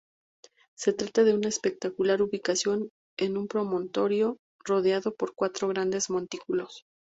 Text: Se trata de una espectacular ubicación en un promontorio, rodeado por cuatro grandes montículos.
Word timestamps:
Se 0.75 0.93
trata 0.93 1.23
de 1.23 1.35
una 1.35 1.47
espectacular 1.49 2.23
ubicación 2.23 2.89
en 3.19 3.37
un 3.37 3.47
promontorio, 3.47 4.39
rodeado 4.65 5.13
por 5.13 5.35
cuatro 5.35 5.67
grandes 5.67 6.09
montículos. 6.09 6.85